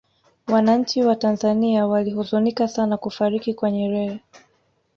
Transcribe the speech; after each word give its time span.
wananchi 0.47 1.01
wa 1.03 1.15
tanzania 1.15 1.87
walihuzunika 1.87 2.67
sana 2.67 2.97
kufariki 2.97 3.53
kwa 3.53 3.71
nyerere 3.71 4.21